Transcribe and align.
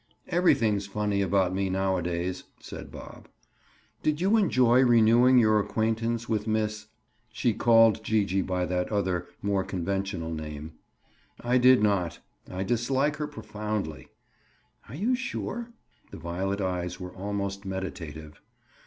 "Everything's 0.29 0.87
funny 0.87 1.21
about 1.21 1.53
me, 1.53 1.69
nowadays," 1.69 2.45
said 2.59 2.91
Bob. 2.91 3.27
"Did 4.01 4.19
you 4.19 4.35
enjoy 4.35 4.81
renewing 4.83 5.37
your 5.37 5.59
acquaintance 5.59 6.27
with 6.27 6.47
Miss——?" 6.47 6.87
She 7.31 7.53
called 7.53 8.03
Gee 8.03 8.25
gee 8.25 8.41
by 8.41 8.65
that 8.65 8.91
other, 8.91 9.27
more 9.43 9.63
conventional 9.63 10.31
name. 10.33 10.71
"I 11.39 11.59
did 11.59 11.83
not. 11.83 12.17
I 12.49 12.63
dislike 12.63 13.17
her 13.17 13.27
profoundly." 13.27 14.07
"Are 14.89 14.95
you 14.95 15.13
sure?" 15.13 15.69
The 16.09 16.17
violet 16.17 16.61
eyes 16.61 16.99
were 16.99 17.13
almost 17.13 17.63
meditative. 17.63 18.41